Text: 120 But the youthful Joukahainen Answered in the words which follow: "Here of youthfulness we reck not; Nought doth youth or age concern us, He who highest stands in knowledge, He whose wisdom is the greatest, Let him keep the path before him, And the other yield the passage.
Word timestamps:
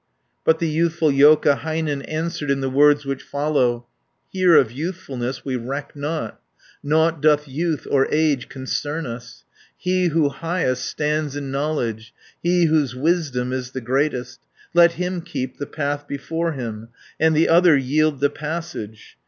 120 0.45 0.45
But 0.45 0.59
the 0.59 0.67
youthful 0.75 1.11
Joukahainen 1.11 2.01
Answered 2.09 2.49
in 2.49 2.59
the 2.59 2.71
words 2.71 3.05
which 3.05 3.21
follow: 3.21 3.85
"Here 4.31 4.55
of 4.55 4.71
youthfulness 4.71 5.45
we 5.45 5.57
reck 5.57 5.95
not; 5.95 6.39
Nought 6.81 7.21
doth 7.21 7.47
youth 7.47 7.85
or 7.87 8.07
age 8.11 8.49
concern 8.49 9.05
us, 9.05 9.43
He 9.77 10.07
who 10.07 10.29
highest 10.29 10.85
stands 10.85 11.35
in 11.35 11.51
knowledge, 11.51 12.15
He 12.41 12.65
whose 12.65 12.95
wisdom 12.95 13.53
is 13.53 13.73
the 13.73 13.79
greatest, 13.81 14.39
Let 14.73 14.93
him 14.93 15.21
keep 15.21 15.57
the 15.57 15.67
path 15.67 16.07
before 16.07 16.53
him, 16.53 16.89
And 17.19 17.35
the 17.35 17.47
other 17.47 17.77
yield 17.77 18.21
the 18.21 18.31
passage. 18.31 19.17